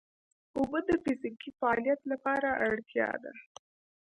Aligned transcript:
اوبه 0.57 0.79
د 0.87 0.89
فزیکي 1.03 1.49
فعالیت 1.59 2.01
لپاره 2.11 2.49
اړتیا 2.67 3.09
ده 3.23 3.31